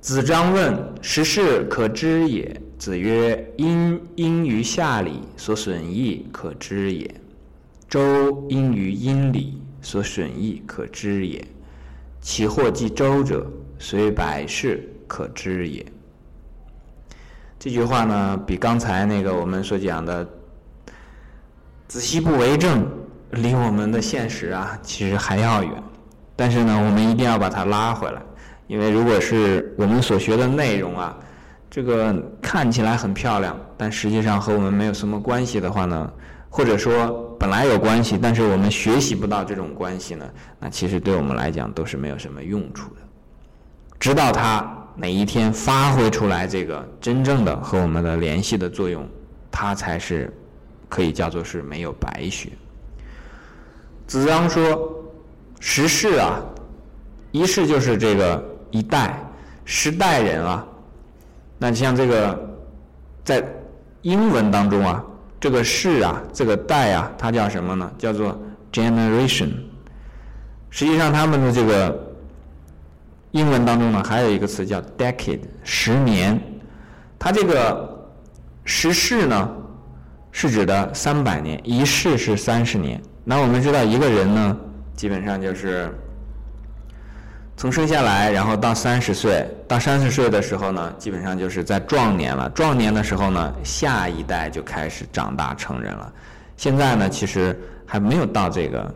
[0.00, 7.08] 子张问：“时事可知也？”子曰：“因因于下礼，所损益可知也；
[7.88, 11.44] 周因于阴礼，所损益可知也。
[12.20, 13.44] 其祸继周者，
[13.78, 15.84] 虽百世可知也。”
[17.58, 20.26] 这句话呢，比刚才那个我们所讲的
[21.88, 22.86] “子息不为政”
[23.32, 25.72] 离我们的现实啊，其实还要远。
[26.36, 28.22] 但是呢，我们一定要把它拉回来，
[28.68, 31.18] 因为如果是我们所学的内容啊，
[31.68, 36.12] 这个看起来很漂亮，但实际上和我们没有什么关系的话呢，
[36.48, 40.24] 或者说本来有关系，但是我们学习不到这种关系呢，
[40.60, 43.00] 那其实对我们来讲都是没有什么用处的。
[43.98, 49.04] 直到它哪一天发挥出来这个真正的和我们的联系的作用，
[49.50, 50.32] 它才是
[50.88, 52.50] 可以叫做是没有白学。
[54.06, 54.94] 子张说。
[55.60, 56.40] 十世啊，
[57.32, 59.18] 一世就是这个一代，
[59.64, 60.66] 十代人啊。
[61.58, 62.48] 那像这个，
[63.24, 63.44] 在
[64.02, 65.04] 英文当中啊，
[65.40, 67.90] 这个世啊，这个代啊，它叫什么呢？
[67.98, 68.38] 叫做
[68.72, 69.50] generation。
[70.70, 72.14] 实际上，他们的这个
[73.32, 76.40] 英文当中呢，还有一个词叫 decade，十年。
[77.18, 78.08] 它这个
[78.64, 79.50] 十世呢，
[80.30, 83.02] 是指的三百年，一世是三十年。
[83.24, 84.56] 那我们知道一个人呢。
[84.94, 85.88] 基本上就是
[87.58, 92.48] 从生下来，然后到三十岁，到三十岁的时候呢，基本上就是在壮年了。
[92.50, 96.12] 壮年的时候呢，下一代就开始长大成人了。
[96.56, 98.94] 现在呢，其实还没有到这个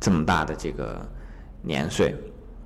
[0.00, 1.00] 这么大的这个
[1.62, 2.12] 年岁。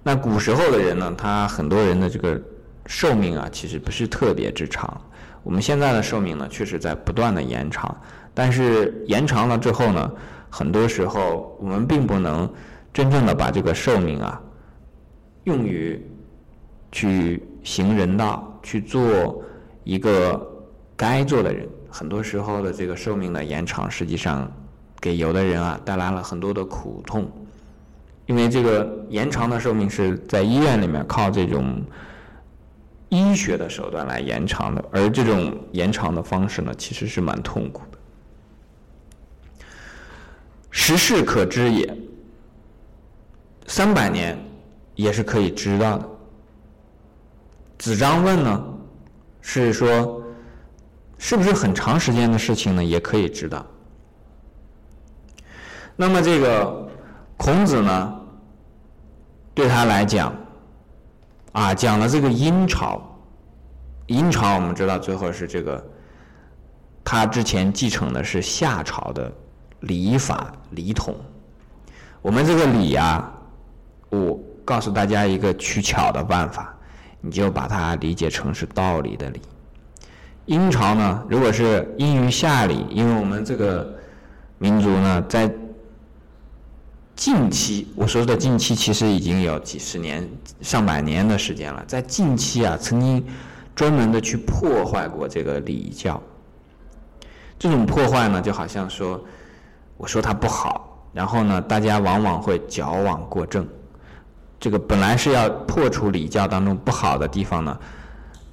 [0.02, 2.40] 那古时候的人呢，他很多人的这个
[2.86, 4.98] 寿命啊，其实不是特别之长。
[5.42, 7.94] 我们现在的寿命呢，确实在不断的延长，
[8.32, 10.10] 但是延长了之后呢，
[10.48, 12.50] 很多时候我们并不能。
[12.94, 14.40] 真正的把这个寿命啊，
[15.44, 16.04] 用于
[16.90, 19.42] 去行人道，去做
[19.84, 20.40] 一个
[20.96, 24.50] 该做的人，很多时候的这个寿命的延长，实际上
[25.00, 27.30] 给有的人啊带来了很多的苦痛，
[28.26, 31.82] 因为这个延长的寿命是在医院里面靠这种
[33.08, 37.98] 医学的手段来延长的，而这种延长的方式呢，其实是蛮痛苦的。
[40.70, 41.96] 时事可知也。
[43.66, 44.36] 三百年
[44.94, 46.08] 也是可以知道的。
[47.78, 48.64] 子张问呢，
[49.40, 50.22] 是说
[51.18, 52.82] 是不是很长时间的事情呢？
[52.82, 53.64] 也可以知道。
[55.96, 56.88] 那么这个
[57.36, 58.20] 孔子呢，
[59.54, 60.34] 对他来讲，
[61.52, 63.00] 啊，讲了这个殷朝，
[64.06, 65.84] 殷朝我们知道最后是这个，
[67.04, 69.32] 他之前继承的是夏朝的
[69.80, 71.14] 礼法礼统，
[72.22, 73.30] 我们这个礼啊。
[74.10, 76.74] 我告诉大家一个取巧的办法，
[77.20, 79.40] 你就把它理解成是道理的理。
[80.46, 83.94] 殷朝呢，如果是殷于夏礼，因为我们这个
[84.58, 85.50] 民族呢，在
[87.16, 90.28] 近期，我说的近期其实已经有几十年、
[90.60, 93.24] 上百年的时间了，在近期啊，曾经
[93.74, 96.20] 专门的去破坏过这个礼教。
[97.58, 99.24] 这种破坏呢，就好像说，
[99.96, 103.66] 我说它不好，然后呢，大家往往会矫枉过正。
[104.64, 107.78] 这个本来是要破除礼教当中不好的地方呢，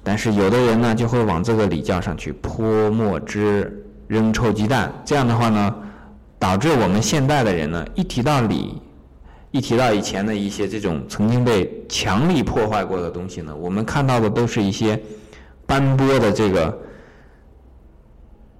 [0.02, 4.92] 但是有的人呢就会往这个礼教上去泼墨汁、扔臭鸡蛋。
[5.06, 5.74] 这样的话呢，
[6.38, 8.78] 导致我们现代的人呢，一提到礼，
[9.52, 15.02] 一提到以前的一些这种曾经被强力破坏过的东西呢，我们看到的都是一些
[15.64, 16.78] 斑驳的这个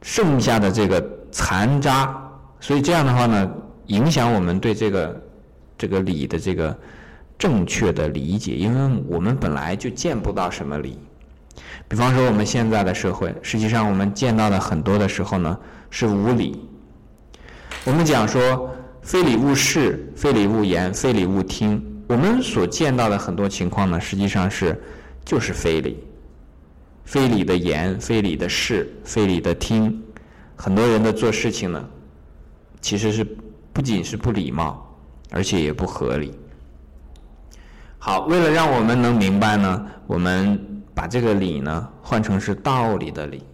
[0.00, 2.18] 剩下的这个残渣。
[2.60, 3.50] 所以这样的话呢，
[3.88, 5.22] 影响我们对这个
[5.76, 6.74] 这个礼的这个。
[7.42, 10.96] 正确的理解，因为我们本来就见不到什么理。
[11.88, 15.58] 比方说，我们现在的社会，实际上我们见到的很多的时候呢，
[15.90, 16.64] 是无理。
[17.84, 18.70] 我们讲说，
[19.02, 21.84] 非礼勿视，非礼勿言，非礼勿听。
[22.06, 24.80] 我们所见到的很多情况呢，实际上是
[25.24, 25.98] 就是非礼，
[27.04, 30.00] 非礼的言，非礼的事，非礼的听。
[30.54, 31.84] 很多人的做事情呢，
[32.80, 33.26] 其实是
[33.72, 34.96] 不仅是不礼貌，
[35.32, 36.32] 而且也不合理。
[38.04, 40.58] 好，为了让我们能明白呢，我们
[40.92, 43.44] 把这个礼呢换成是道理的礼。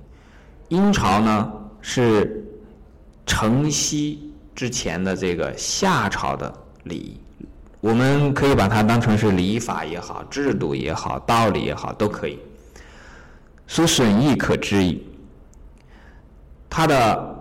[0.69, 1.53] 殷朝呢
[1.83, 2.43] 是
[3.27, 6.51] 承袭之前的这个夏朝的
[6.85, 7.21] 礼，
[7.83, 12.39] 我们可以把它当成是礼法也好，制度也好，道理也好，都可以。
[13.67, 15.07] 所损益可知矣。
[16.71, 17.39] 它的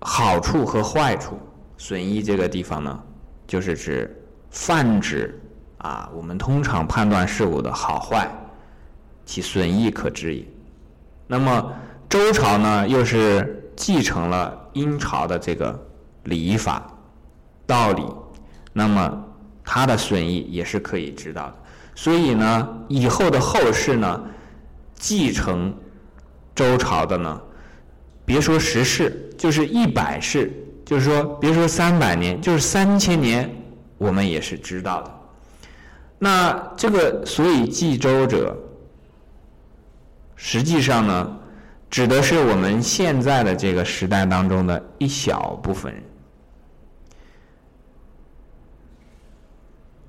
[0.00, 1.38] 好处和坏处，
[1.76, 3.02] 损益这个地方呢，
[3.46, 5.38] 就是指泛指。
[5.78, 8.28] 啊，我们通常判断事物的好坏，
[9.24, 10.44] 其损益可知也。
[11.26, 11.72] 那么
[12.08, 15.78] 周朝呢，又是继承了殷朝的这个
[16.24, 16.84] 礼法
[17.66, 18.02] 道理，
[18.72, 19.24] 那么
[19.62, 21.54] 它的损益也是可以知道的。
[21.94, 24.22] 所以呢，以后的后世呢，
[24.94, 25.74] 继承
[26.54, 27.40] 周朝的呢，
[28.24, 30.52] 别说十世，就是一百世，
[30.84, 33.48] 就是说别说三百年，就是三千年，
[33.96, 35.17] 我们也是知道的。
[36.18, 38.56] 那这个所以继周者。
[40.40, 41.38] 实际上呢，
[41.90, 46.00] 指的是我们现在的这个时代当中的一小部分人。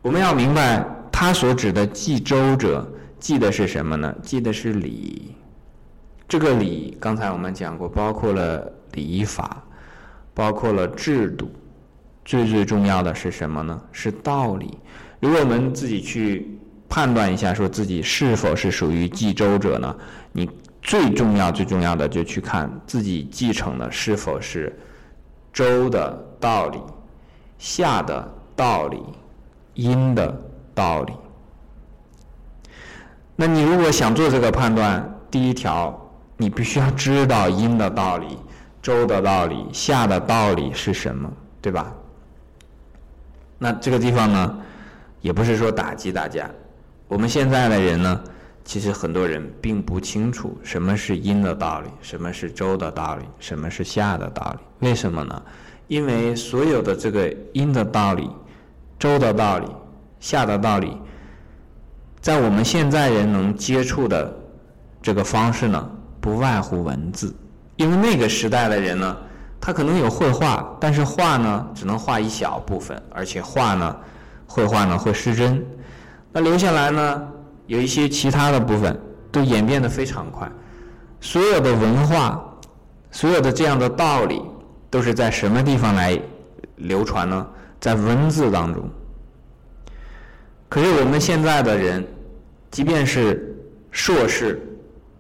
[0.03, 2.87] 我们要明白，他所指的记周者，
[3.19, 4.15] 记的是什么呢？
[4.21, 5.35] 记的是礼。
[6.27, 9.63] 这个礼，刚才我们讲过，包括了礼法，
[10.35, 11.49] 包括了制度，
[12.23, 13.81] 最最重要的是什么呢？
[13.91, 14.77] 是道理。
[15.19, 16.55] 如果我们自己去。
[16.91, 19.95] 判断一下，说自己是否是属于继周者呢？
[20.31, 20.49] 你
[20.81, 24.75] 最重要、最重要的就去看自己继承的是否是
[25.53, 26.79] 周的道理、
[27.59, 29.03] 夏的道理、
[29.75, 30.35] 殷的
[30.73, 31.13] 道理。
[33.35, 35.95] 那你如果想做这个判断，第一条，
[36.37, 38.35] 你必须要知道殷的道理、
[38.81, 41.31] 周的道理、夏的道理是什么，
[41.61, 41.93] 对吧？
[43.59, 44.57] 那这个地方呢，
[45.21, 46.49] 也不是说打击大家。
[47.07, 48.23] 我们现在的人呢，
[48.63, 54.87] 其实很多人并不清楚什么是阴的道理，什么是周的道理，什么是夏的道理。
[54.87, 55.41] 为什么呢？
[55.87, 58.29] 因为所有的这个阴的道理、
[58.99, 59.65] 周的道理、
[60.19, 60.95] 夏的道理，
[62.21, 64.31] 在我们现在人能接触的
[65.01, 65.89] 这个方式呢，
[66.21, 67.35] 不外乎文字。
[67.75, 69.17] 因为那个时代的人呢，
[69.59, 73.97] 他可能有绘画，但是画呢，只能画一小部分，而且画呢，
[74.49, 75.63] 绘画呢会失真。
[76.33, 77.27] 那留下来呢？
[77.67, 78.99] 有一些其他的部分
[79.31, 80.51] 都演变得非常快。
[81.21, 82.43] 所有的文化，
[83.11, 84.41] 所有的这样的道理，
[84.89, 86.19] 都是在什么地方来
[86.77, 87.47] 流传呢？
[87.79, 88.89] 在文字当中。
[90.67, 92.05] 可是我们现在的人，
[92.71, 93.55] 即便是
[93.91, 94.61] 硕士，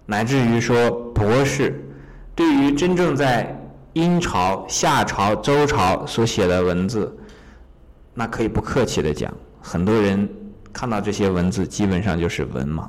[0.05, 1.79] 乃至于说博士，
[2.33, 3.55] 对于真正在
[3.93, 7.15] 殷朝、夏朝、周朝所写的文字，
[8.19, 10.27] 那可以不客气的讲，很多人。
[10.73, 12.85] 看到这些文字，基本上就是文盲。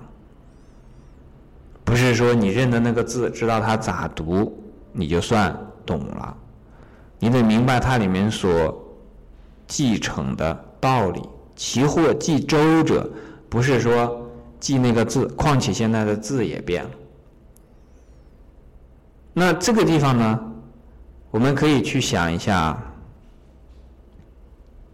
[1.85, 4.53] 不是说你认得那个字，知道它咋读，
[4.93, 5.57] 你就算
[5.87, 6.37] 懂了。
[7.21, 8.77] 你得明白它里面所
[9.69, 11.23] 继承的道理。
[11.55, 13.09] 其或记周者，
[13.49, 14.29] 不是说
[14.59, 16.91] 记那个字，况且现在的字也变了。
[19.33, 20.41] 那这个地方呢，
[21.31, 22.77] 我们可以去想一下，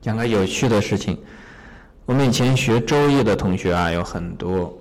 [0.06, 1.19] 讲个有趣的事情。
[2.05, 4.73] 我们以前学《周易》的同学啊，有很多。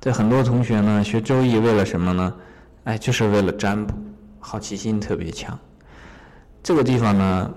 [0.00, 2.32] 这很多同学呢，学《周易》为了什么呢？
[2.84, 3.92] 哎，就是为了占卜，
[4.38, 5.58] 好奇心特别强。
[6.62, 7.50] 这个地方呢，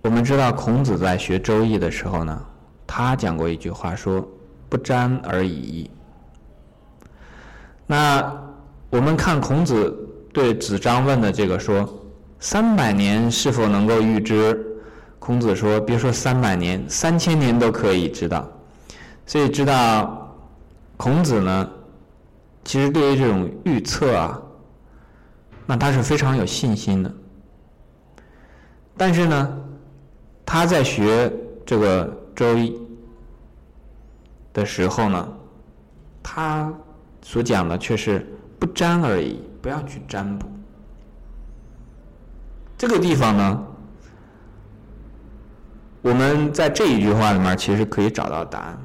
[0.00, 2.42] 我们知道孔子在学《周易》的时候呢，
[2.84, 4.28] 他讲过一句话，说
[4.68, 5.88] “不占而已”。
[7.86, 8.28] 那
[8.90, 9.96] 我们看孔子
[10.32, 11.88] 对子张问的这个说
[12.40, 14.66] ：“三百年是否能够预知？”
[15.24, 18.44] 孔子说：“别说三百年，三千年都可以知道。”
[19.24, 20.36] 所以知道
[20.96, 21.70] 孔子呢，
[22.64, 24.42] 其实对于这种预测啊，
[25.64, 27.14] 那他是非常有信心的。
[28.96, 29.58] 但是呢，
[30.44, 31.32] 他在学
[31.64, 32.04] 这个
[32.34, 32.70] 《周易》
[34.52, 35.28] 的时候呢，
[36.20, 36.74] 他
[37.22, 38.26] 所讲的却是
[38.58, 40.48] 不占而已，不要去占卜。
[42.76, 43.66] 这个地方呢？
[46.02, 48.78] 我们在这一句话里面其实可以找到答案。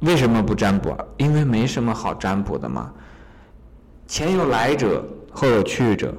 [0.00, 0.96] 为什么不占卜？
[1.18, 2.90] 因为没什么好占卜的嘛。
[4.08, 6.12] 前有来者，后有去者，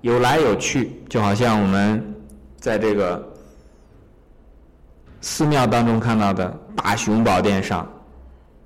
[0.00, 2.02] 有来有去，就好像我们
[2.56, 3.22] 在这个
[5.20, 7.86] 寺庙当中看到的大雄宝殿上，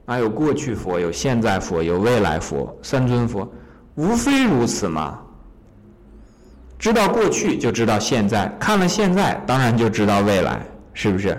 [0.04, 3.52] 啊，有过去佛，有现在佛，有未来佛，三尊佛，
[3.96, 5.20] 无非如此嘛。
[6.84, 10.60] 知道过去就知道现在，看了现在当然就知道未来，
[10.92, 11.34] 是不是？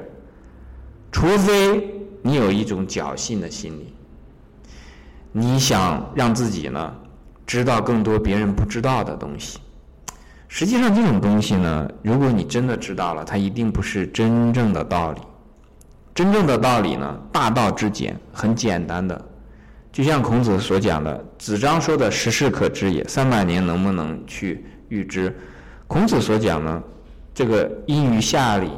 [1.11, 1.87] 除非
[2.23, 3.93] 你有一种侥幸的心理，
[5.31, 6.91] 你想让自己呢
[7.45, 9.59] 知道更多别人不知道的东西。
[10.47, 15.21] 实际上这种东西呢，如果你真的知道了，它一定不是真正的道理。
[16.15, 19.23] 真正的道理呢，大道至简，很简单的，
[19.91, 24.65] 就像孔子所讲的，子张说的“时事可知也”，三百年能不能去？
[24.89, 25.35] 预知，
[25.87, 26.83] 孔子所讲呢，
[27.33, 28.69] 这个殷于夏礼，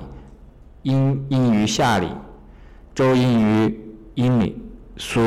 [0.84, 2.10] 殷殷于夏礼，
[2.96, 4.62] 周殷于殷礼，
[4.98, 5.22] 所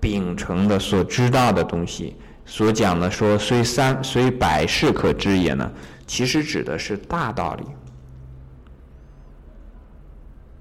[0.00, 5.70] 秉承的、所知道的东西，所讲的说“虽三虽百世可知也”呢，
[6.06, 7.64] 其实指的是大道理，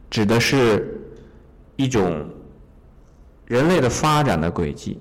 [0.10, 1.02] 指的是
[1.76, 2.28] 一种
[3.46, 5.00] 人类的发展的轨迹。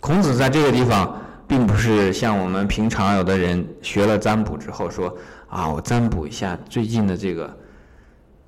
[0.00, 1.18] 孔子在这个地方，
[1.48, 5.16] 并不是像我们平常有的人学了占卜之后说
[5.48, 7.58] 啊，我占卜一下最近的这个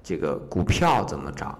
[0.02, 1.58] 这个股票怎么涨，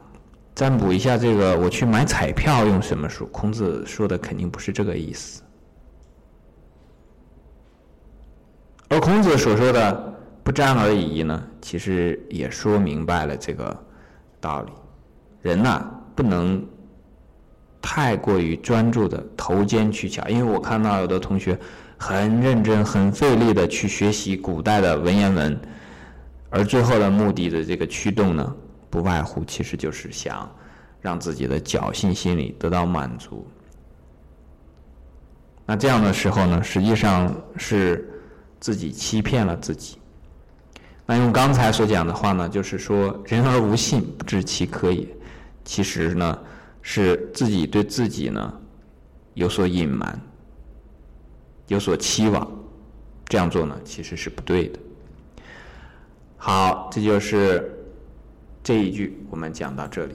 [0.55, 3.27] 占卜一下这个我去买彩票用什么数。
[3.29, 5.43] 孔子说的肯定不是这个意思，
[8.91, 13.85] 而孔子所说的不占而已呢，其实也说明白了这个
[14.39, 14.73] 道理。
[15.41, 15.83] 人呐，
[16.15, 16.63] 不能。
[17.83, 21.59] 太过于专注的头尖取巧，因为我看到有的同学
[21.97, 25.59] 很认真、很费力的去学习古代的文言文，
[26.51, 28.55] 而最后的目的的这个驱动呢，
[28.91, 30.47] 不外乎其实就是想
[31.01, 33.47] 让自己的侥幸心理得到满足。
[35.65, 38.07] 那这样的时候呢，实际上是
[38.61, 39.97] 自己欺骗了自己。
[41.07, 45.07] 那用刚才所讲的话呢，就是说“人而无信，不知其可也”。
[45.65, 46.39] 其实呢。
[46.83, 48.61] 是自己对自己呢
[49.35, 50.21] 有所隐瞒，
[51.69, 52.51] 有所期望，
[53.27, 54.79] 这样做呢其实是不对的。
[56.37, 57.71] 好，这就是
[58.63, 60.15] 这一句，我们讲到这里。